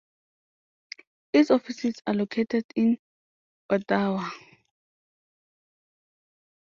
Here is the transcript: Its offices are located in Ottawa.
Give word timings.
Its 1.31 1.51
offices 1.51 2.01
are 2.07 2.15
located 2.15 2.65
in 2.75 2.97
Ottawa. 3.69 4.31